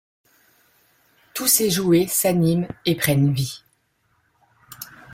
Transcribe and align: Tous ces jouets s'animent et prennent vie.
Tous 1.35 1.45
ces 1.45 1.69
jouets 1.69 2.07
s'animent 2.07 2.67
et 2.87 2.95
prennent 2.95 3.31
vie. 3.31 3.61